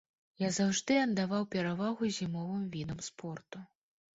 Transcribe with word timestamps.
Я 0.43 0.47
заўжды 0.55 0.95
аддаваў 1.01 1.45
перавагу 1.57 2.09
зімовым 2.17 2.67
відам 2.77 3.07
спорту. 3.11 3.63